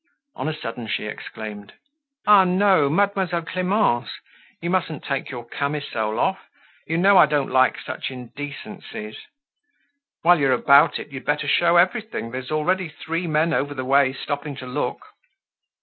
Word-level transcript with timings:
On 0.35 0.47
a 0.49 0.57
sudden 0.59 0.87
she 0.87 1.05
exclaimed: 1.05 1.73
"Ah, 2.25 2.43
no! 2.43 2.89
Mademoiselle 2.89 3.43
Clemence, 3.43 4.09
you 4.59 4.67
mustn't 4.67 5.03
take 5.03 5.29
your 5.29 5.45
camisole 5.47 6.19
off. 6.19 6.39
You 6.87 6.97
know 6.97 7.19
I 7.19 7.27
don't 7.27 7.51
like 7.51 7.79
such 7.79 8.09
indecencies. 8.09 9.17
Whilst 10.23 10.39
you're 10.41 10.53
about 10.53 10.97
it, 10.97 11.11
you'd 11.11 11.23
better 11.23 11.47
show 11.47 11.77
everything. 11.77 12.31
There's 12.31 12.49
already 12.49 12.89
three 12.89 13.27
men 13.27 13.53
over 13.53 13.75
the 13.75 13.85
way 13.85 14.11
stopping 14.11 14.55
to 14.55 14.65
look." 14.65 15.05